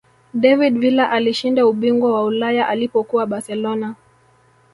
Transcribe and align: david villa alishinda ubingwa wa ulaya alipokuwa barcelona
david 0.33 0.77
villa 0.79 1.09
alishinda 1.11 1.65
ubingwa 1.67 2.13
wa 2.13 2.23
ulaya 2.23 2.67
alipokuwa 2.67 3.25
barcelona 3.27 3.95